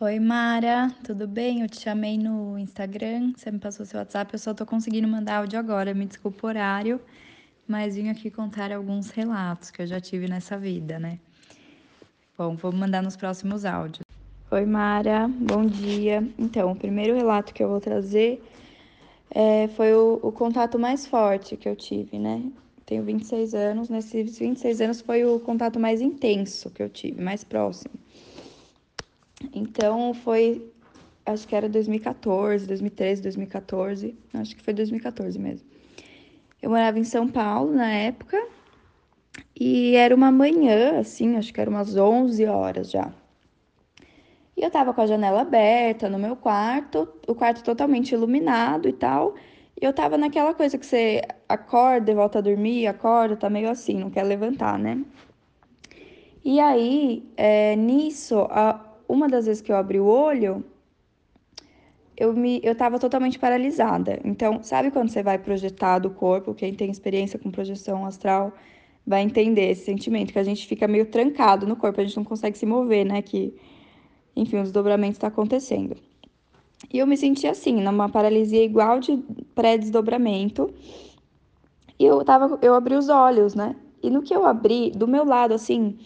Oi, 0.00 0.20
Mara, 0.20 0.94
tudo 1.02 1.26
bem? 1.26 1.62
Eu 1.62 1.68
te 1.68 1.80
chamei 1.80 2.16
no 2.16 2.56
Instagram, 2.56 3.32
você 3.36 3.50
me 3.50 3.58
passou 3.58 3.84
seu 3.84 3.98
WhatsApp, 3.98 4.32
eu 4.32 4.38
só 4.38 4.54
tô 4.54 4.64
conseguindo 4.64 5.08
mandar 5.08 5.38
áudio 5.38 5.58
agora, 5.58 5.92
me 5.92 6.06
desculpa 6.06 6.46
o 6.46 6.50
horário, 6.50 7.00
mas 7.66 7.96
vim 7.96 8.08
aqui 8.08 8.30
contar 8.30 8.70
alguns 8.70 9.10
relatos 9.10 9.72
que 9.72 9.82
eu 9.82 9.88
já 9.88 10.00
tive 10.00 10.28
nessa 10.28 10.56
vida, 10.56 11.00
né? 11.00 11.18
Bom, 12.38 12.54
vou 12.54 12.70
mandar 12.70 13.02
nos 13.02 13.16
próximos 13.16 13.64
áudios. 13.64 14.04
Oi, 14.52 14.64
Mara, 14.64 15.26
bom 15.26 15.66
dia. 15.66 16.22
Então, 16.38 16.70
o 16.70 16.76
primeiro 16.76 17.16
relato 17.16 17.52
que 17.52 17.60
eu 17.60 17.68
vou 17.68 17.80
trazer 17.80 18.40
é, 19.32 19.66
foi 19.66 19.92
o, 19.94 20.20
o 20.22 20.30
contato 20.30 20.78
mais 20.78 21.08
forte 21.08 21.56
que 21.56 21.68
eu 21.68 21.74
tive, 21.74 22.20
né? 22.20 22.44
Tenho 22.86 23.02
26 23.02 23.52
anos, 23.52 23.88
nesses 23.88 24.38
26 24.38 24.80
anos 24.80 25.00
foi 25.00 25.24
o 25.24 25.40
contato 25.40 25.80
mais 25.80 26.00
intenso 26.00 26.70
que 26.70 26.84
eu 26.84 26.88
tive, 26.88 27.20
mais 27.20 27.42
próximo. 27.42 27.94
Então 29.52 30.12
foi, 30.14 30.70
acho 31.24 31.46
que 31.46 31.54
era 31.54 31.68
2014, 31.68 32.66
2013, 32.66 33.22
2014, 33.22 34.16
acho 34.34 34.56
que 34.56 34.62
foi 34.62 34.74
2014 34.74 35.38
mesmo. 35.38 35.66
Eu 36.60 36.70
morava 36.70 36.98
em 36.98 37.04
São 37.04 37.28
Paulo 37.28 37.72
na 37.72 37.90
época 37.90 38.36
e 39.58 39.94
era 39.94 40.14
uma 40.14 40.32
manhã, 40.32 40.98
assim, 40.98 41.36
acho 41.36 41.52
que 41.52 41.60
era 41.60 41.70
umas 41.70 41.96
11 41.96 42.44
horas 42.46 42.90
já. 42.90 43.12
E 44.56 44.62
eu 44.62 44.70
tava 44.70 44.92
com 44.92 45.00
a 45.00 45.06
janela 45.06 45.42
aberta 45.42 46.08
no 46.08 46.18
meu 46.18 46.34
quarto, 46.34 47.08
o 47.28 47.34
quarto 47.34 47.62
totalmente 47.62 48.10
iluminado 48.12 48.88
e 48.88 48.92
tal. 48.92 49.36
E 49.80 49.84
eu 49.84 49.92
tava 49.92 50.18
naquela 50.18 50.52
coisa 50.52 50.76
que 50.76 50.84
você 50.84 51.22
acorda 51.48 52.10
e 52.10 52.14
volta 52.14 52.38
a 52.38 52.42
dormir, 52.42 52.88
acorda, 52.88 53.36
tá 53.36 53.48
meio 53.48 53.70
assim, 53.70 53.94
não 53.94 54.10
quer 54.10 54.24
levantar, 54.24 54.76
né? 54.76 55.00
E 56.44 56.58
aí, 56.58 57.24
é, 57.36 57.76
nisso, 57.76 58.48
a, 58.50 58.80
uma 59.08 59.28
das 59.28 59.46
vezes 59.46 59.62
que 59.62 59.72
eu 59.72 59.76
abri 59.76 59.98
o 59.98 60.06
olho, 60.06 60.64
eu 62.16 62.32
me 62.34 62.60
eu 62.62 62.74
tava 62.74 62.98
totalmente 62.98 63.38
paralisada. 63.38 64.20
Então, 64.24 64.62
sabe 64.62 64.90
quando 64.90 65.08
você 65.08 65.22
vai 65.22 65.38
projetar 65.38 65.98
do 65.98 66.10
corpo, 66.10 66.54
quem 66.54 66.74
tem 66.74 66.90
experiência 66.90 67.38
com 67.38 67.50
projeção 67.50 68.04
astral 68.04 68.52
vai 69.06 69.22
entender 69.22 69.70
esse 69.70 69.84
sentimento 69.84 70.32
que 70.32 70.38
a 70.38 70.44
gente 70.44 70.66
fica 70.66 70.86
meio 70.86 71.06
trancado 71.06 71.66
no 71.66 71.76
corpo, 71.76 72.00
a 72.00 72.04
gente 72.04 72.16
não 72.16 72.24
consegue 72.24 72.58
se 72.58 72.66
mover, 72.66 73.06
né, 73.06 73.22
que 73.22 73.54
enfim, 74.36 74.58
o 74.58 74.62
desdobramento 74.62 75.14
está 75.14 75.28
acontecendo. 75.28 75.96
E 76.92 76.98
eu 76.98 77.06
me 77.06 77.16
senti 77.16 77.46
assim, 77.46 77.80
numa 77.80 78.08
paralisia 78.08 78.64
igual 78.64 79.00
de 79.00 79.16
pré-desdobramento. 79.54 80.72
E 81.98 82.04
eu 82.04 82.24
tava, 82.24 82.58
eu 82.62 82.74
abri 82.74 82.94
os 82.94 83.08
olhos, 83.08 83.54
né? 83.54 83.74
E 84.00 84.08
no 84.08 84.22
que 84.22 84.34
eu 84.34 84.46
abri, 84.46 84.92
do 84.92 85.08
meu 85.08 85.24
lado, 85.24 85.52
assim, 85.52 85.98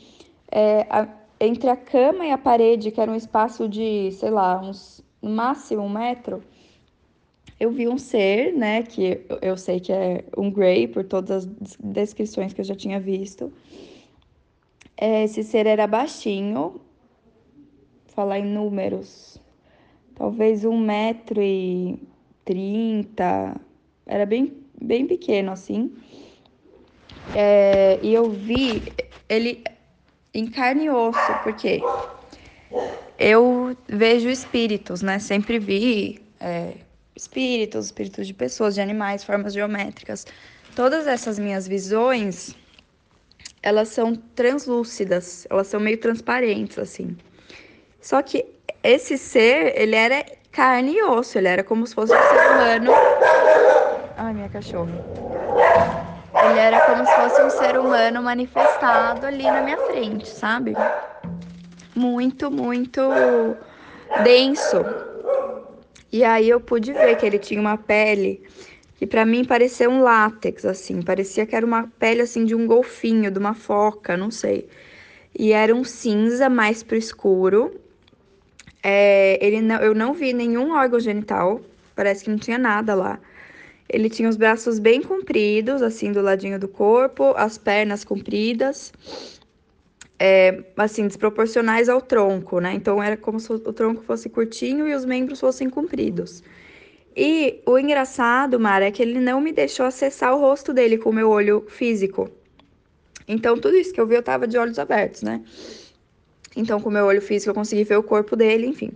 é, 0.51 0.87
entre 1.45 1.69
a 1.69 1.77
cama 1.77 2.25
e 2.25 2.31
a 2.31 2.39
parede, 2.39 2.91
que 2.91 3.01
era 3.01 3.11
um 3.11 3.17
espaço 3.17 3.69
de, 3.69 4.13
sei 4.13 4.31
lá, 4.31 4.61
uns 4.61 5.03
no 5.21 5.31
máximo 5.31 5.83
um 5.83 5.89
metro, 5.89 6.43
eu 7.59 7.71
vi 7.71 7.89
um 7.89 7.99
ser, 7.99 8.53
né, 8.53 8.83
que 8.83 9.21
eu 9.41 9.57
sei 9.57 9.79
que 9.79 9.93
é 9.93 10.25
um 10.37 10.51
Grey, 10.51 10.89
por 10.89 11.05
todas 11.05 11.45
as 11.45 11.77
descrições 11.79 12.53
que 12.53 12.61
eu 12.61 12.65
já 12.65 12.75
tinha 12.75 12.99
visto. 12.99 13.53
É, 14.97 15.25
esse 15.25 15.43
ser 15.45 15.67
era 15.67 15.87
baixinho, 15.87 16.81
falar 18.07 18.39
em 18.39 18.47
números, 18.47 19.41
talvez 20.15 20.65
um 20.65 20.77
metro 20.77 21.41
e 21.41 21.99
trinta, 22.45 23.61
era 24.07 24.27
bem, 24.27 24.53
bem 24.81 25.07
pequeno 25.07 25.53
assim. 25.53 25.93
É, 27.35 27.99
e 28.03 28.13
eu 28.13 28.29
vi, 28.29 28.83
ele 29.29 29.63
em 30.35 30.47
carne 30.47 30.85
e 30.85 30.91
osso, 30.91 31.33
porque 31.43 31.83
eu 33.19 33.77
vejo 33.89 34.29
espíritos, 34.29 35.03
né? 35.03 35.19
Sempre 35.19 35.59
vi 35.59 36.23
é, 36.41 36.73
espíritos, 37.15 37.87
espíritos 37.87 38.27
de 38.27 38.35
pessoas, 38.35 38.75
de 38.75 38.81
animais, 38.81 39.23
formas 39.23 39.53
geométricas. 39.53 40.27
Todas 40.75 41.07
essas 41.07 41.39
minhas 41.39 41.69
visões, 41.69 42.57
elas 43.63 43.89
são 43.89 44.15
translúcidas, 44.15 45.47
elas 45.51 45.67
são 45.67 45.79
meio 45.79 45.99
transparentes, 45.99 46.79
assim. 46.79 47.17
Só 48.01 48.23
que 48.23 48.47
esse 48.83 49.17
ser, 49.17 49.79
ele 49.79 49.95
era 49.95 50.25
carne 50.51 50.97
e 50.97 51.03
osso, 51.05 51.39
ele 51.39 51.49
era 51.49 51.63
como 51.63 51.87
se 51.87 51.95
fosse 51.95 52.13
um 52.13 52.17
ser 52.17 52.51
humano. 52.51 52.93
Ai, 54.17 54.35
minha 54.35 54.49
cachorra. 54.49 56.02
Ele 56.45 56.59
era 56.59 56.81
como 56.81 57.07
se 57.07 57.13
fosse 57.15 57.43
um 57.43 57.51
ser 57.51 57.79
humano 57.79 58.23
manifestado 58.23 59.27
ali 59.27 59.45
na 59.45 59.61
minha 59.61 59.79
frente, 59.79 60.29
sabe? 60.29 60.75
Muito, 61.95 62.51
muito 62.51 63.01
denso. 64.25 64.85
E 66.11 66.25
aí 66.25 66.49
eu 66.49 66.61
pude 66.61 66.93
ver 66.93 67.17
que 67.17 67.25
ele 67.25 67.39
tinha 67.39 67.61
uma 67.61 67.79
pele 67.79 68.43
que 69.03 69.07
para 69.07 69.27
mim 69.27 69.45
parecia 69.45 69.91
um 69.91 70.01
látex, 70.01 70.65
assim, 70.65 71.03
parecia 71.03 71.45
que 71.45 71.57
era 71.57 71.67
uma 71.67 71.89
pele 71.99 72.23
assim 72.23 72.45
de 72.45 72.55
um 72.55 72.67
golfinho, 72.69 73.31
de 73.31 73.39
uma 73.39 73.53
foca, 73.53 74.17
não 74.17 74.31
sei. 74.31 74.69
E 75.37 75.53
era 75.53 75.75
um 75.75 75.83
cinza 75.83 76.49
mais 76.49 76.83
pro 76.83 76.97
escuro. 76.97 77.81
É, 78.83 79.45
ele 79.45 79.61
não, 79.61 79.77
eu 79.77 79.95
não 79.95 80.13
vi 80.13 80.33
nenhum 80.33 80.73
órgão 80.73 81.01
genital, 81.01 81.61
parece 81.97 82.25
que 82.25 82.31
não 82.31 82.39
tinha 82.39 82.59
nada 82.59 82.95
lá. 82.95 83.19
Ele 83.89 84.09
tinha 84.09 84.29
os 84.29 84.37
braços 84.37 84.79
bem 84.79 85.03
compridos, 85.03 85.83
assim, 85.83 86.13
do 86.13 86.23
ladinho 86.23 86.59
do 86.59 86.69
corpo, 86.69 87.35
as 87.37 87.59
pernas 87.59 88.05
compridas, 88.05 88.93
é, 90.19 90.63
assim, 90.77 91.07
desproporcionais 91.07 91.89
ao 91.89 92.01
tronco, 92.01 92.61
né? 92.61 92.73
Então 92.75 93.03
era 93.03 93.17
como 93.17 93.39
se 93.39 93.53
o 93.53 93.59
tronco 93.59 94.03
fosse 94.03 94.29
curtinho 94.29 94.89
e 94.89 94.95
os 94.95 95.05
membros 95.05 95.41
fossem 95.41 95.69
compridos. 95.69 96.43
E 97.15 97.61
o 97.67 97.79
engraçado, 97.79 98.59
Mara, 98.59 98.87
é 98.87 98.91
que 98.91 99.03
ele 99.03 99.21
não 99.21 99.41
me 99.41 99.53
deixou 99.53 99.85
acessar 99.85 100.35
o 100.35 100.41
rosto 100.41 100.73
dele 100.73 100.97
com 100.97 101.11
o 101.11 101.13
meu 101.13 101.29
olho 101.29 101.65
físico. 101.69 102.31
Então, 103.29 103.57
tudo 103.59 103.77
isso 103.77 103.93
que 103.93 104.01
eu 104.01 104.07
vi, 104.07 104.15
eu 104.15 104.23
tava 104.23 104.47
de 104.47 104.57
olhos 104.57 104.79
abertos, 104.79 105.23
né? 105.23 105.43
Então, 106.57 106.81
com 106.81 106.89
o 106.89 106.93
meu 106.93 107.05
olho 107.05 107.21
físico, 107.21 107.51
eu 107.51 107.55
consegui 107.55 107.85
ver 107.85 107.97
o 107.97 108.03
corpo 108.03 108.35
dele, 108.37 108.67
enfim. 108.67 108.93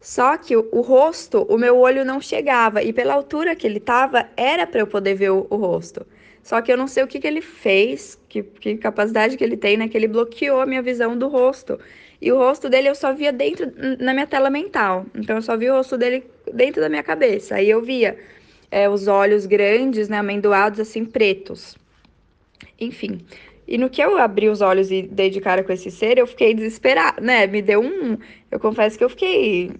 Só 0.00 0.38
que 0.38 0.56
o, 0.56 0.66
o, 0.72 0.80
rosto, 0.80 1.42
o 1.42 1.58
meu 1.58 1.78
olho 1.78 2.04
não 2.04 2.20
chegava 2.20 2.82
e 2.82 2.92
pela 2.92 3.12
altura 3.12 3.54
que 3.54 3.66
ele 3.66 3.78
tava, 3.78 4.26
era 4.34 4.66
para 4.66 4.80
eu 4.80 4.86
poder 4.86 5.14
ver 5.14 5.30
o, 5.30 5.46
o, 5.50 5.56
rosto. 5.56 6.06
Só 6.42 6.62
que 6.62 6.72
eu 6.72 6.76
não 6.76 6.88
sei 6.88 7.04
o 7.04 7.06
que, 7.06 7.20
que 7.20 7.26
ele 7.26 7.42
fez, 7.42 8.18
que, 8.26 8.42
que 8.42 8.76
capacidade 8.78 9.36
que 9.36 9.44
ele 9.44 9.58
tem, 9.58 9.76
né? 9.76 9.88
Que 9.88 9.98
ele 9.98 10.08
bloqueou 10.08 10.60
a 10.60 10.66
minha 10.66 10.80
visão 10.80 11.16
do 11.18 11.28
rosto. 11.28 11.78
E 12.20 12.32
o 12.32 12.38
rosto 12.38 12.70
dele 12.70 12.88
eu 12.88 12.94
só 12.94 13.12
via 13.12 13.30
dentro, 13.30 13.70
na 13.98 14.14
minha 14.14 14.26
tela 14.26 14.48
mental. 14.48 15.04
Então 15.14 15.36
eu 15.36 15.42
só 15.42 15.54
via 15.54 15.72
o 15.72 15.76
rosto 15.76 15.98
dele 15.98 16.24
dentro 16.52 16.80
da 16.80 16.88
minha 16.88 17.02
cabeça. 17.02 17.56
Aí 17.56 17.68
eu 17.68 17.82
via 17.82 18.18
é, 18.70 18.88
os 18.88 19.06
olhos 19.06 19.44
grandes, 19.44 20.08
né? 20.08 20.16
Amendoados, 20.16 20.80
assim, 20.80 21.04
pretos. 21.04 21.76
Enfim. 22.80 23.20
E 23.70 23.78
no 23.78 23.88
que 23.88 24.02
eu 24.02 24.18
abri 24.18 24.48
os 24.48 24.60
olhos 24.60 24.90
e 24.90 25.02
dei 25.02 25.30
de 25.30 25.40
cara 25.40 25.62
com 25.62 25.72
esse 25.72 25.92
ser, 25.92 26.18
eu 26.18 26.26
fiquei 26.26 26.52
desesperada, 26.52 27.20
né? 27.20 27.46
Me 27.46 27.62
deu 27.62 27.80
um. 27.80 28.18
Eu 28.50 28.58
confesso 28.58 28.98
que 28.98 29.04
eu 29.04 29.08
fiquei 29.08 29.70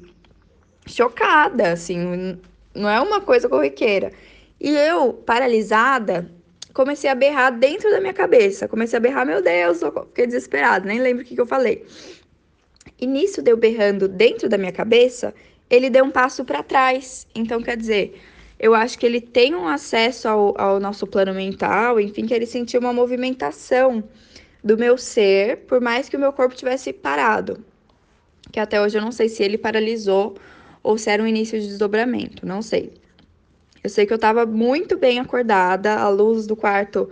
chocada, 0.86 1.72
assim, 1.72 2.38
não 2.72 2.88
é 2.88 3.00
uma 3.00 3.20
coisa 3.20 3.48
corriqueira. 3.48 4.12
E 4.60 4.70
eu, 4.70 5.12
paralisada, 5.12 6.30
comecei 6.72 7.10
a 7.10 7.16
berrar 7.16 7.50
dentro 7.50 7.90
da 7.90 8.00
minha 8.00 8.12
cabeça. 8.12 8.68
Comecei 8.68 8.96
a 8.96 9.00
berrar, 9.00 9.26
meu 9.26 9.42
Deus, 9.42 9.80
fiquei 9.80 10.28
desesperada, 10.28 10.86
nem 10.86 11.00
lembro 11.00 11.24
o 11.24 11.26
que, 11.26 11.34
que 11.34 11.40
eu 11.40 11.46
falei. 11.46 11.84
E 13.00 13.08
nisso 13.08 13.42
deu 13.42 13.56
berrando 13.56 14.06
dentro 14.06 14.48
da 14.48 14.56
minha 14.56 14.70
cabeça, 14.70 15.34
ele 15.68 15.90
deu 15.90 16.04
um 16.04 16.12
passo 16.12 16.44
para 16.44 16.62
trás. 16.62 17.26
Então, 17.34 17.60
quer 17.60 17.76
dizer, 17.76 18.20
eu 18.60 18.75
acho 18.75 18.98
que 18.98 19.06
ele 19.06 19.22
tem 19.22 19.54
um 19.54 19.66
acesso 19.66 20.28
ao, 20.28 20.60
ao 20.60 20.78
nosso 20.78 21.06
plano 21.06 21.32
mental, 21.32 21.98
enfim, 21.98 22.26
que 22.26 22.34
ele 22.34 22.44
sentiu 22.44 22.78
uma 22.78 22.93
movimentação 22.93 24.04
do 24.62 24.76
meu 24.76 24.98
ser, 24.98 25.60
por 25.66 25.81
mais 25.81 26.10
que 26.10 26.16
o 26.16 26.21
meu 26.21 26.31
corpo 26.31 26.54
tivesse 26.54 26.93
parado. 26.93 27.65
Que 28.53 28.60
até 28.60 28.78
hoje 28.78 28.98
eu 28.98 29.03
não 29.03 29.12
sei 29.12 29.31
se 29.31 29.43
ele 29.43 29.56
paralisou 29.56 30.36
ou 30.83 30.98
se 30.98 31.09
era 31.09 31.22
um 31.22 31.27
início 31.27 31.59
de 31.59 31.68
desdobramento, 31.68 32.45
não 32.47 32.60
sei. 32.60 32.92
Eu 33.83 33.89
sei 33.89 34.04
que 34.04 34.12
eu 34.12 34.16
estava 34.16 34.45
muito 34.45 34.98
bem 34.98 35.18
acordada, 35.18 35.95
a 35.95 36.10
luz 36.10 36.47
do 36.47 36.54
quarto 36.54 37.09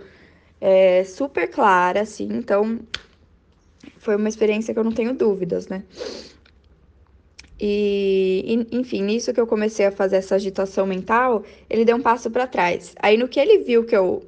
é 0.61 1.03
super 1.03 1.49
clara, 1.49 2.01
assim, 2.01 2.27
então 2.31 2.79
foi 3.97 4.15
uma 4.15 4.29
experiência 4.29 4.71
que 4.71 4.79
eu 4.79 4.83
não 4.83 4.91
tenho 4.91 5.15
dúvidas, 5.15 5.67
né? 5.67 5.83
E, 7.59 8.65
enfim, 8.71 9.03
nisso 9.03 9.33
que 9.33 9.39
eu 9.39 9.45
comecei 9.47 9.85
a 9.85 9.91
fazer 9.91 10.17
essa 10.17 10.35
agitação 10.35 10.85
mental, 10.85 11.43
ele 11.69 11.83
deu 11.83 11.97
um 11.97 12.01
passo 12.01 12.31
para 12.31 12.47
trás. 12.47 12.95
Aí 13.01 13.17
no 13.17 13.27
que 13.27 13.39
ele 13.39 13.59
viu 13.59 13.83
que 13.85 13.95
eu 13.95 14.23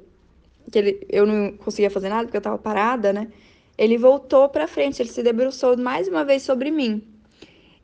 que 0.70 0.78
ele, 0.78 1.06
eu 1.08 1.26
não 1.26 1.52
conseguia 1.52 1.90
fazer 1.90 2.08
nada 2.08 2.24
porque 2.24 2.36
eu 2.36 2.40
estava 2.40 2.58
parada, 2.58 3.12
né? 3.12 3.28
Ele 3.76 3.98
voltou 3.98 4.48
para 4.48 4.66
frente, 4.66 5.02
ele 5.02 5.10
se 5.10 5.22
debruçou 5.22 5.76
mais 5.76 6.08
uma 6.08 6.24
vez 6.24 6.42
sobre 6.42 6.70
mim. 6.70 7.02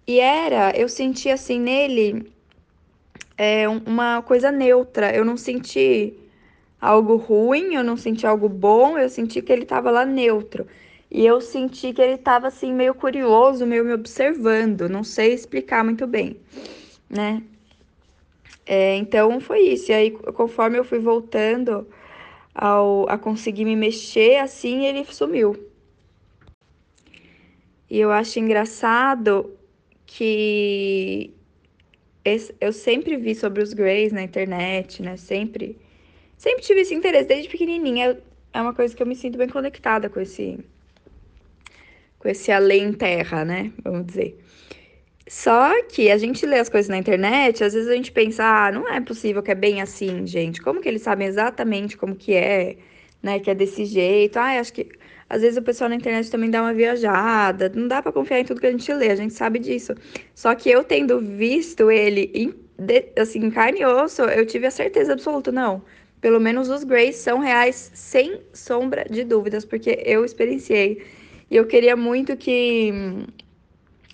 E 0.06 0.20
era, 0.20 0.70
eu 0.76 0.88
senti 0.88 1.28
assim 1.28 1.60
nele 1.60 2.30
é, 3.36 3.68
uma 3.68 4.22
coisa 4.22 4.50
neutra. 4.50 5.14
Eu 5.14 5.24
não 5.24 5.36
senti 5.36 6.14
algo 6.80 7.16
ruim, 7.16 7.74
eu 7.74 7.84
não 7.84 7.96
senti 7.96 8.26
algo 8.26 8.48
bom, 8.48 8.98
eu 8.98 9.08
senti 9.08 9.42
que 9.42 9.52
ele 9.52 9.62
estava 9.62 9.90
lá 9.90 10.04
neutro. 10.04 10.66
E 11.10 11.24
eu 11.24 11.40
senti 11.40 11.92
que 11.92 12.02
ele 12.02 12.14
estava 12.14 12.48
assim 12.48 12.72
meio 12.72 12.94
curioso, 12.94 13.66
meio 13.66 13.84
me 13.84 13.94
observando, 13.94 14.88
não 14.88 15.02
sei 15.02 15.32
explicar 15.32 15.82
muito 15.82 16.06
bem, 16.06 16.36
né? 17.08 17.42
É, 18.66 18.96
então 18.96 19.40
foi 19.40 19.60
isso. 19.60 19.90
E 19.90 19.94
aí, 19.94 20.10
conforme 20.10 20.78
eu 20.78 20.84
fui 20.84 20.98
voltando 20.98 21.88
ao, 22.54 23.08
a 23.08 23.16
conseguir 23.16 23.64
me 23.64 23.74
mexer, 23.74 24.36
assim, 24.36 24.84
ele 24.84 25.04
sumiu. 25.06 25.56
E 27.90 27.98
eu 27.98 28.12
acho 28.12 28.38
engraçado 28.38 29.50
que 30.04 31.32
eu 32.60 32.72
sempre 32.72 33.16
vi 33.16 33.34
sobre 33.34 33.62
os 33.62 33.72
Greys 33.72 34.12
na 34.12 34.22
internet, 34.22 35.02
né? 35.02 35.16
Sempre, 35.16 35.78
sempre 36.36 36.62
tive 36.62 36.80
esse 36.82 36.94
interesse 36.94 37.28
desde 37.28 37.48
pequenininha. 37.48 38.18
É 38.52 38.60
uma 38.60 38.74
coisa 38.74 38.94
que 38.94 39.02
eu 39.02 39.06
me 39.06 39.16
sinto 39.16 39.38
bem 39.38 39.48
conectada 39.48 40.10
com 40.10 40.20
esse, 40.20 40.58
com 42.18 42.28
esse 42.28 42.50
além 42.50 42.92
terra, 42.92 43.44
né? 43.44 43.72
Vamos 43.82 44.06
dizer. 44.06 44.38
Só 45.28 45.82
que 45.84 46.10
a 46.10 46.16
gente 46.16 46.46
lê 46.46 46.58
as 46.58 46.68
coisas 46.70 46.88
na 46.88 46.96
internet, 46.96 47.62
às 47.62 47.74
vezes 47.74 47.88
a 47.88 47.94
gente 47.94 48.10
pensa, 48.10 48.44
ah, 48.44 48.72
não 48.72 48.88
é 48.88 49.00
possível 49.00 49.42
que 49.42 49.50
é 49.50 49.54
bem 49.54 49.82
assim, 49.82 50.26
gente. 50.26 50.60
Como 50.62 50.80
que 50.80 50.88
eles 50.88 51.02
sabem 51.02 51.26
exatamente 51.28 51.96
como 51.98 52.16
que 52.16 52.34
é, 52.34 52.76
né? 53.22 53.38
Que 53.38 53.50
é 53.50 53.54
desse 53.54 53.84
jeito. 53.84 54.38
Ah, 54.38 54.58
acho 54.58 54.72
que 54.72 54.88
às 55.28 55.42
vezes 55.42 55.58
o 55.58 55.62
pessoal 55.62 55.90
na 55.90 55.96
internet 55.96 56.30
também 56.30 56.50
dá 56.50 56.62
uma 56.62 56.72
viajada. 56.72 57.70
Não 57.74 57.86
dá 57.86 58.00
para 58.00 58.10
confiar 58.10 58.40
em 58.40 58.44
tudo 58.44 58.60
que 58.60 58.66
a 58.66 58.70
gente 58.70 58.90
lê, 58.92 59.10
a 59.10 59.16
gente 59.16 59.34
sabe 59.34 59.58
disso. 59.58 59.94
Só 60.34 60.54
que 60.54 60.70
eu 60.70 60.82
tendo 60.82 61.20
visto 61.20 61.90
ele 61.90 62.30
em, 62.34 62.54
assim, 63.20 63.40
em 63.40 63.50
carne 63.50 63.80
e 63.80 63.86
osso, 63.86 64.22
eu 64.22 64.46
tive 64.46 64.66
a 64.66 64.70
certeza 64.70 65.12
absoluta, 65.12 65.52
não. 65.52 65.82
Pelo 66.20 66.40
menos 66.40 66.68
os 66.70 66.84
Greys 66.84 67.16
são 67.16 67.38
reais, 67.38 67.90
sem 67.94 68.40
sombra 68.52 69.04
de 69.08 69.22
dúvidas, 69.24 69.64
porque 69.64 70.02
eu 70.04 70.24
experienciei. 70.24 71.02
E 71.50 71.56
eu 71.56 71.66
queria 71.66 71.96
muito 71.96 72.36
que. 72.36 72.92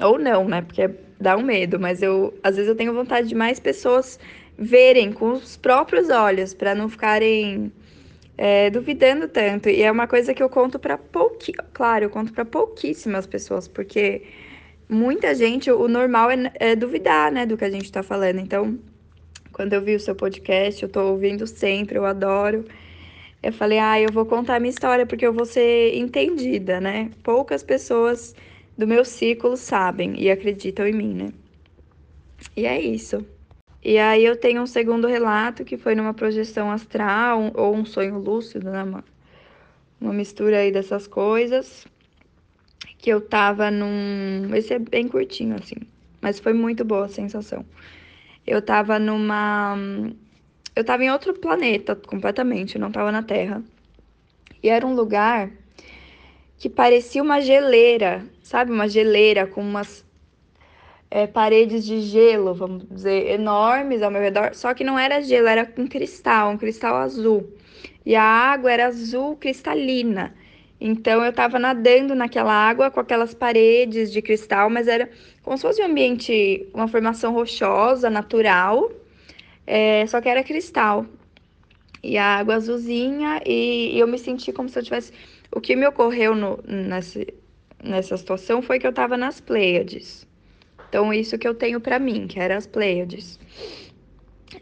Ou 0.00 0.19
não, 0.19 0.48
né? 0.48 0.62
Porque 0.62 0.90
dá 1.20 1.36
um 1.36 1.42
medo, 1.42 1.78
mas 1.78 2.02
eu 2.02 2.34
às 2.42 2.56
vezes 2.56 2.69
eu 2.69 2.76
tenho 2.76 2.92
vontade 2.92 3.28
de 3.28 3.34
mais 3.34 3.60
pessoas 3.60 4.19
verem 4.58 5.12
com 5.12 5.32
os 5.32 5.56
próprios 5.56 6.10
olhos, 6.10 6.54
para 6.54 6.75
não 6.75 6.88
ficarem 6.88 7.72
é, 8.36 8.70
duvidando 8.70 9.28
tanto. 9.28 9.69
E 9.69 9.82
é 9.82 9.90
uma 9.90 10.06
coisa 10.06 10.34
que 10.34 10.42
eu 10.42 10.48
conto 10.48 10.78
para 10.78 10.96
pouquíssimas, 10.98 11.66
claro, 11.72 12.04
eu 12.04 12.10
conto 12.10 12.32
para 12.32 12.44
pouquíssimas 12.44 13.26
pessoas, 13.26 13.69
porque 13.69 14.22
muita 14.88 15.34
gente, 15.34 15.70
o 15.70 15.88
normal 15.88 16.31
é, 16.31 16.52
é, 16.54 16.76
duvidar, 16.76 17.32
né, 17.32 17.46
do 17.46 17.56
que 17.56 17.64
a 17.64 17.70
gente 17.70 17.90
tá 17.90 18.02
falando. 18.02 18.38
Então, 18.38 18.78
quando 19.52 19.72
eu 19.72 19.82
vi 19.82 19.94
o 19.94 20.00
seu 20.00 20.14
podcast, 20.14 20.82
eu 20.82 20.88
tô 20.88 21.00
ouvindo 21.10 21.46
sempre, 21.46 21.98
eu 21.98 22.04
adoro. 22.04 22.64
Eu 23.44 23.52
falei, 23.52 23.79
ah, 23.79 24.00
eu 24.00 24.11
vou 24.11 24.25
contar 24.25 24.58
minha 24.58 24.70
história 24.70 25.05
porque 25.05 25.26
eu 25.26 25.32
vou 25.32 25.44
ser 25.44 25.94
entendida, 25.94 26.81
né? 26.81 27.11
Poucas 27.23 27.62
pessoas 27.62 28.35
do 28.76 28.87
meu 28.87 29.05
ciclo 29.05 29.55
sabem 29.55 30.19
e 30.19 30.31
acreditam 30.31 30.87
em 30.87 30.94
mim, 30.94 31.12
né? 31.12 31.32
E 32.56 32.64
é 32.64 32.81
isso. 32.81 33.23
E 33.82 33.99
aí 33.99 34.25
eu 34.25 34.35
tenho 34.35 34.62
um 34.62 34.67
segundo 34.67 35.06
relato 35.06 35.62
que 35.62 35.76
foi 35.76 35.94
numa 35.94 36.14
projeção 36.14 36.70
astral 36.70 37.38
um, 37.38 37.50
ou 37.55 37.75
um 37.75 37.85
sonho 37.85 38.19
lúcido, 38.19 38.70
né? 38.70 38.82
Uma, 38.82 39.05
uma 40.00 40.14
mistura 40.14 40.61
aí 40.61 40.73
dessas 40.73 41.06
coisas. 41.06 41.87
Que 42.96 43.11
eu 43.11 43.20
tava 43.20 43.70
num. 43.70 44.55
Esse 44.55 44.73
é 44.73 44.79
bem 44.79 45.06
curtinho, 45.06 45.56
assim. 45.56 45.76
Mas 46.23 46.41
foi 46.41 46.55
muito 46.55 46.82
boa 46.82 47.05
a 47.05 47.08
sensação. 47.08 47.62
Eu 48.46 48.62
tava 48.62 48.99
numa. 48.99 49.76
Eu 50.76 50.85
tava 50.85 51.05
em 51.05 51.11
outro 51.11 51.35
planeta 51.35 51.94
completamente, 51.94 52.79
não 52.79 52.91
tava 52.91 53.12
na 53.12 53.23
Terra. 53.23 53.62
E 54.62 54.69
era 54.69 54.85
um 54.85 54.94
lugar 54.94 55.50
que 56.59 56.69
parecia 56.69 57.23
uma 57.23 57.41
geleira, 57.41 58.25
sabe? 58.43 58.73
Uma 58.73 58.88
geleira 58.88 59.47
com 59.47 59.61
umas 59.61 60.05
é, 61.11 61.29
paredes 61.29 61.85
de 61.85 62.00
gelo, 62.00 62.55
vamos 62.55 62.88
dizer, 62.88 63.31
enormes 63.31 64.03
ao 64.03 64.11
meu 64.11 64.21
redor, 64.21 64.55
só 64.55 64.75
que 64.75 64.82
não 64.82 64.99
era 64.99 65.21
gelo, 65.23 65.47
era 65.47 65.73
um 65.79 65.87
cristal, 65.87 66.50
um 66.50 66.59
cristal 66.59 66.97
azul. 66.97 67.49
E 68.05 68.17
a 68.17 68.23
água 68.23 68.73
era 68.73 68.87
azul 68.87 69.37
cristalina. 69.37 70.35
Então 70.81 71.23
eu 71.23 71.31
estava 71.31 71.59
nadando 71.59 72.17
naquela 72.17 72.53
água 72.53 72.91
com 72.91 72.99
aquelas 72.99 73.32
paredes 73.32 74.11
de 74.12 74.20
cristal, 74.20 74.69
mas 74.69 74.88
era 74.88 75.09
como 75.43 75.56
se 75.56 75.62
fosse 75.62 75.81
um 75.81 75.87
ambiente, 75.87 76.69
uma 76.75 76.88
formação 76.88 77.32
rochosa, 77.32 78.11
natural, 78.11 78.91
é, 79.66 80.06
só 80.06 80.20
que 80.20 80.28
era 80.28 80.43
cristal. 80.43 81.06
E 82.02 82.19
a 82.19 82.37
água 82.37 82.56
azulzinha, 82.56 83.40
e, 83.46 83.94
e, 83.94 83.99
eu 83.99 84.06
me 84.06 84.19
senti 84.19 84.52
como 84.52 84.69
se 84.69 84.78
eu 84.78 84.82
tivesse. 84.82 85.12
O 85.50 85.61
que 85.61 85.75
me 85.75 85.87
ocorreu 85.87 86.34
no, 86.34 86.58
nessa, 86.66 87.25
nessa 87.82 88.16
situação 88.16 88.61
foi 88.61 88.78
que 88.78 88.87
eu 88.87 88.90
estava 88.90 89.16
nas 89.16 89.40
Pleiades. 89.40 90.26
Então, 90.88 91.12
isso 91.12 91.38
que 91.38 91.49
eu 91.49 91.55
tenho 91.55 91.81
para 91.81 91.99
mim, 91.99 92.26
que 92.26 92.38
era 92.38 92.56
as 92.56 92.66
Pleiades. 92.66 93.38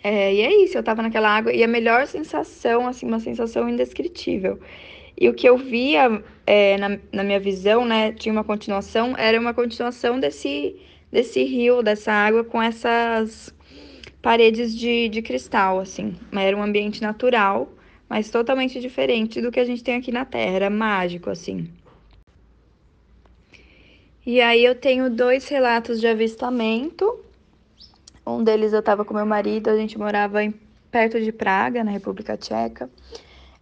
É, 0.05 0.33
e 0.35 0.41
é 0.41 0.63
isso, 0.65 0.79
eu 0.79 0.83
tava 0.83 1.03
naquela 1.03 1.29
água 1.29 1.53
e 1.53 1.63
a 1.63 1.69
melhor 1.69 2.07
sensação, 2.07 2.87
assim, 2.87 3.07
uma 3.07 3.21
sensação 3.21 3.69
indescritível. 3.69 4.59
E 5.21 5.29
o 5.29 5.35
que 5.35 5.49
eu 5.49 5.57
via 5.59 6.23
é, 6.47 6.79
na, 6.79 6.99
na 7.13 7.25
minha 7.25 7.41
visão, 7.41 7.85
né, 7.85 8.13
tinha 8.13 8.33
uma 8.33 8.45
continuação, 8.45 9.15
era 9.17 9.39
uma 9.39 9.53
continuação 9.53 10.19
desse, 10.19 10.77
desse 11.11 11.43
rio, 11.45 11.83
dessa 11.83 12.13
água 12.13 12.45
com 12.45 12.63
essas 12.63 13.53
paredes 14.23 14.75
de, 14.75 15.09
de 15.09 15.21
cristal, 15.21 15.81
assim. 15.81 16.15
Era 16.33 16.57
um 16.57 16.63
ambiente 16.63 17.03
natural, 17.03 17.69
mas 18.09 18.31
totalmente 18.31 18.81
diferente 18.81 19.43
do 19.43 19.51
que 19.51 19.59
a 19.59 19.65
gente 19.65 19.83
tem 19.83 19.97
aqui 19.97 20.13
na 20.13 20.25
Terra, 20.25 20.53
era 20.57 20.71
mágico, 20.71 21.29
assim. 21.29 21.69
E 24.25 24.41
aí 24.41 24.65
eu 24.65 24.77
tenho 24.77 25.11
dois 25.11 25.49
relatos 25.49 26.01
de 26.01 26.07
avistamento. 26.07 27.19
Um 28.25 28.45
deles 28.45 28.73
eu 28.73 28.79
estava 28.79 29.05
com 29.05 29.13
meu 29.13 29.27
marido, 29.27 29.69
a 29.69 29.77
gente 29.77 29.99
morava 29.99 30.45
em, 30.45 30.55
perto 30.93 31.21
de 31.21 31.33
Praga, 31.33 31.83
na 31.83 31.91
República 31.91 32.37
Tcheca. 32.37 32.89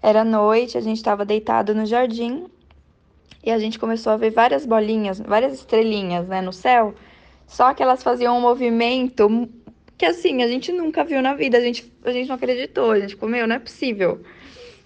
Era 0.02 0.22
noite, 0.22 0.76
a 0.76 0.80
gente 0.82 0.98
estava 0.98 1.24
deitado 1.24 1.74
no 1.74 1.86
jardim 1.86 2.46
e 3.42 3.50
a 3.50 3.58
gente 3.58 3.78
começou 3.78 4.12
a 4.12 4.16
ver 4.18 4.30
várias 4.30 4.66
bolinhas, 4.66 5.18
várias 5.18 5.54
estrelinhas, 5.54 6.28
né, 6.28 6.42
no 6.42 6.52
céu. 6.52 6.94
Só 7.46 7.72
que 7.72 7.82
elas 7.82 8.02
faziam 8.02 8.36
um 8.36 8.40
movimento 8.40 9.28
que 10.00 10.06
assim, 10.06 10.42
a 10.42 10.48
gente 10.48 10.72
nunca 10.72 11.04
viu 11.04 11.20
na 11.20 11.34
vida, 11.34 11.58
a 11.58 11.60
gente, 11.60 11.92
a 12.02 12.10
gente 12.10 12.26
não 12.26 12.36
acreditou, 12.36 12.90
a 12.90 12.98
gente 12.98 13.10
ficou, 13.10 13.28
meu, 13.28 13.46
não 13.46 13.56
é 13.56 13.58
possível 13.58 14.22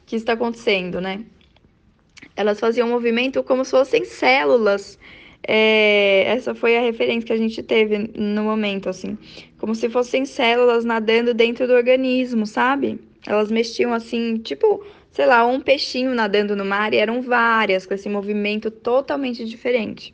que 0.05 0.17
isso 0.17 0.25
está 0.25 0.33
acontecendo, 0.33 1.01
né? 1.01 1.25
Elas 2.35 2.59
faziam 2.59 2.89
um 2.89 2.91
movimento 2.91 3.41
como 3.45 3.65
se 3.65 3.71
fossem 3.71 4.05
células 4.05 4.99
é, 5.47 6.25
essa 6.27 6.53
foi 6.53 6.77
a 6.77 6.81
referência 6.81 7.29
que 7.29 7.33
a 7.33 7.37
gente 7.37 7.63
teve 7.63 8.11
no 8.13 8.43
momento, 8.43 8.89
assim. 8.89 9.17
Como 9.57 9.73
se 9.77 9.89
fossem 9.89 10.25
células 10.27 10.85
nadando 10.85 11.33
dentro 11.33 11.69
do 11.69 11.75
organismo, 11.75 12.45
sabe? 12.45 12.99
Elas 13.25 13.53
mexiam 13.53 13.95
assim, 13.95 14.39
tipo, 14.39 14.85
sei 15.13 15.27
lá, 15.27 15.47
um 15.47 15.61
peixinho 15.61 16.13
nadando 16.13 16.57
no 16.57 16.65
mar 16.65 16.93
e 16.93 16.97
eram 16.97 17.23
várias, 17.23 17.87
com 17.87 17.95
esse 17.95 18.09
movimento 18.09 18.69
totalmente 18.69 19.45
diferente. 19.45 20.13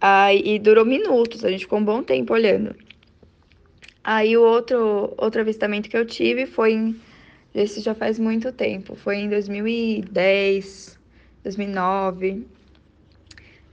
Aí, 0.00 0.58
durou 0.58 0.84
minutos, 0.84 1.44
a 1.44 1.50
gente 1.50 1.60
ficou 1.60 1.78
um 1.78 1.84
bom 1.84 2.02
tempo 2.02 2.34
olhando. 2.34 2.87
Aí 4.10 4.38
o 4.38 4.42
outro, 4.42 5.12
outro 5.18 5.42
avistamento 5.42 5.90
que 5.90 5.96
eu 5.96 6.06
tive 6.06 6.46
foi 6.46 6.72
em. 6.72 7.00
Esse 7.54 7.80
já 7.80 7.94
faz 7.94 8.18
muito 8.18 8.52
tempo, 8.52 8.94
foi 8.94 9.16
em 9.16 9.28
2010, 9.28 10.98
2009 11.44 12.46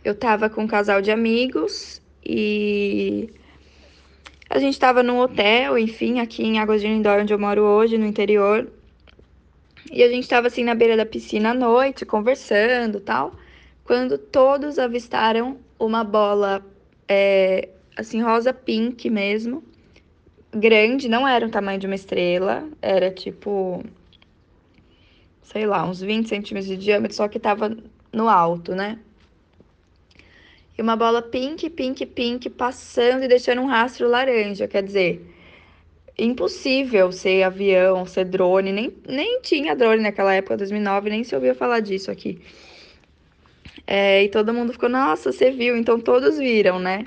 eu 0.05 0.13
tava 0.13 0.49
com 0.49 0.61
um 0.61 0.67
casal 0.67 1.01
de 1.01 1.09
amigos 1.09 1.99
e 2.23 3.27
a 4.47 4.59
gente 4.59 4.79
tava 4.79 5.01
num 5.01 5.19
hotel, 5.19 5.77
enfim, 5.79 6.19
aqui 6.19 6.43
em 6.43 6.59
Águas 6.59 6.79
de 6.79 6.87
Lindóia, 6.87 7.23
onde 7.23 7.33
eu 7.33 7.39
moro 7.39 7.63
hoje, 7.63 7.97
no 7.97 8.05
interior. 8.05 8.67
E 9.91 10.03
a 10.03 10.09
gente 10.09 10.29
tava 10.29 10.45
assim 10.45 10.63
na 10.63 10.75
beira 10.75 10.95
da 10.95 11.05
piscina 11.07 11.51
à 11.51 11.53
noite, 11.55 12.05
conversando 12.05 12.99
tal, 12.99 13.33
quando 13.83 14.19
todos 14.19 14.77
avistaram 14.77 15.57
uma 15.79 16.03
bola, 16.03 16.63
é, 17.07 17.69
assim, 17.97 18.21
rosa 18.21 18.53
pink 18.53 19.09
mesmo, 19.09 19.63
grande, 20.55 21.07
não 21.09 21.27
era 21.27 21.45
o 21.45 21.49
tamanho 21.49 21.79
de 21.79 21.85
uma 21.85 21.95
estrela, 21.95 22.67
era 22.81 23.11
tipo, 23.11 23.83
sei 25.43 25.65
lá, 25.65 25.85
uns 25.87 26.01
20 26.01 26.29
centímetros 26.29 26.67
de 26.67 26.77
diâmetro, 26.77 27.15
só 27.15 27.27
que 27.27 27.39
tava 27.39 27.75
no 28.11 28.29
alto, 28.29 28.73
né? 28.73 28.99
e 30.77 30.81
uma 30.81 30.95
bola 30.95 31.21
pink, 31.21 31.69
pink, 31.69 32.05
pink 32.05 32.49
passando 32.49 33.23
e 33.23 33.27
deixando 33.27 33.61
um 33.61 33.65
rastro 33.65 34.09
laranja. 34.09 34.67
Quer 34.67 34.83
dizer, 34.83 35.25
impossível 36.17 37.11
ser 37.11 37.43
avião, 37.43 38.05
ser 38.05 38.25
drone, 38.25 38.71
nem, 38.71 38.93
nem 39.07 39.41
tinha 39.41 39.75
drone 39.75 40.01
naquela 40.01 40.33
época, 40.33 40.57
2009, 40.57 41.09
nem 41.09 41.23
se 41.23 41.33
ouvia 41.33 41.55
falar 41.55 41.79
disso 41.79 42.11
aqui. 42.11 42.41
É, 43.87 44.23
e 44.23 44.29
todo 44.29 44.53
mundo 44.53 44.73
ficou, 44.73 44.89
nossa, 44.89 45.31
você 45.31 45.51
viu? 45.51 45.77
Então 45.77 45.99
todos 45.99 46.37
viram, 46.37 46.79
né? 46.79 47.05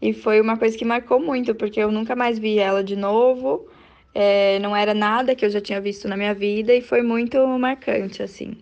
E 0.00 0.12
foi 0.12 0.40
uma 0.40 0.56
coisa 0.56 0.76
que 0.76 0.84
marcou 0.84 1.18
muito, 1.20 1.54
porque 1.54 1.80
eu 1.80 1.90
nunca 1.90 2.14
mais 2.14 2.38
vi 2.38 2.58
ela 2.58 2.84
de 2.84 2.96
novo. 2.96 3.66
É, 4.14 4.58
não 4.60 4.74
era 4.74 4.94
nada 4.94 5.34
que 5.34 5.44
eu 5.44 5.50
já 5.50 5.60
tinha 5.60 5.80
visto 5.80 6.08
na 6.08 6.16
minha 6.16 6.34
vida 6.34 6.74
e 6.74 6.80
foi 6.80 7.02
muito 7.02 7.46
marcante, 7.58 8.22
assim. 8.22 8.56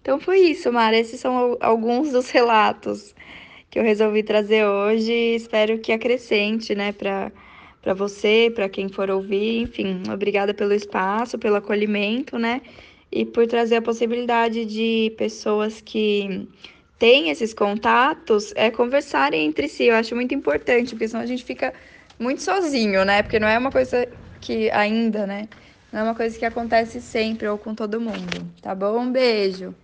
Então 0.00 0.20
foi 0.20 0.40
isso, 0.40 0.72
Mara. 0.72 0.96
Esses 0.96 1.20
são 1.20 1.56
alguns 1.60 2.12
dos 2.12 2.30
relatos 2.30 3.14
que 3.70 3.78
eu 3.78 3.82
resolvi 3.82 4.22
trazer 4.22 4.64
hoje. 4.66 5.12
Espero 5.12 5.78
que 5.78 5.92
acrescente, 5.92 6.74
né, 6.74 6.92
para 6.92 7.32
para 7.86 7.94
você, 7.94 8.50
para 8.52 8.68
quem 8.68 8.88
for 8.88 9.08
ouvir, 9.08 9.60
enfim, 9.60 10.02
obrigada 10.12 10.52
pelo 10.52 10.72
espaço, 10.72 11.38
pelo 11.38 11.54
acolhimento, 11.54 12.36
né? 12.36 12.60
E 13.12 13.24
por 13.24 13.46
trazer 13.46 13.76
a 13.76 13.82
possibilidade 13.82 14.64
de 14.64 15.14
pessoas 15.16 15.80
que 15.80 16.48
têm 16.98 17.30
esses 17.30 17.52
contatos 17.54 18.52
é 18.56 18.70
conversarem 18.70 19.46
entre 19.46 19.68
si. 19.68 19.84
Eu 19.84 19.94
acho 19.96 20.14
muito 20.14 20.34
importante, 20.34 20.90
porque 20.94 21.08
senão 21.08 21.22
a 21.22 21.26
gente 21.26 21.44
fica 21.44 21.74
muito 22.18 22.42
sozinho, 22.42 23.04
né? 23.04 23.22
Porque 23.22 23.38
não 23.38 23.48
é 23.48 23.58
uma 23.58 23.72
coisa 23.72 24.06
que 24.40 24.70
ainda, 24.70 25.26
né? 25.26 25.48
Não 25.92 26.00
é 26.00 26.02
uma 26.04 26.14
coisa 26.14 26.38
que 26.38 26.44
acontece 26.44 27.00
sempre 27.00 27.48
ou 27.48 27.58
com 27.58 27.74
todo 27.74 28.00
mundo, 28.00 28.52
tá 28.60 28.74
bom? 28.74 28.98
Um 29.00 29.12
beijo. 29.12 29.74